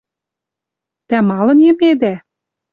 Тӓ 1.09 1.17
малын 1.29 1.59
йӹмедӓ? 1.65 2.13